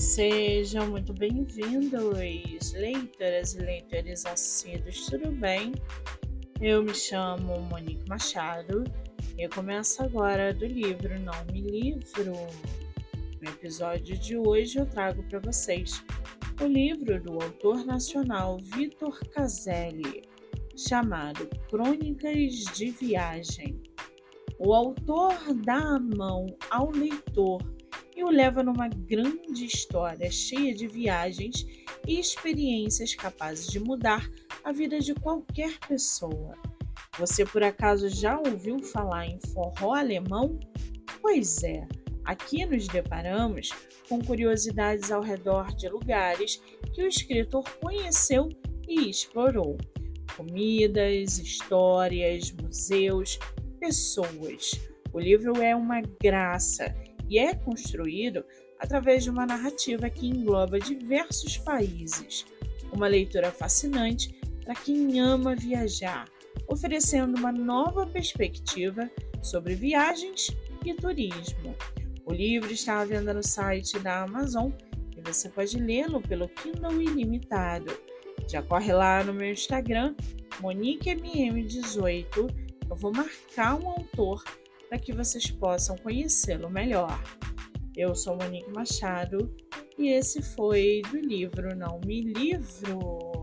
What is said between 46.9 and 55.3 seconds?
que o escritor conheceu e explorou. Comidas, histórias, museus, pessoas. O